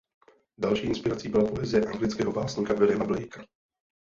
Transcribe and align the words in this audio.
Další 0.57 0.83
inspirací 0.85 1.29
byla 1.29 1.45
poezie 1.51 1.85
anglického 1.85 2.31
básníka 2.31 2.73
Williama 2.73 3.05
Blakea. 3.05 3.45